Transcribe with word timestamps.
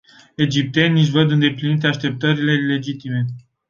Egiptenii 0.37 1.01
își 1.01 1.11
văd 1.11 1.31
împlinite 1.31 1.87
așteptările 1.87 2.53
legitime. 2.55 3.25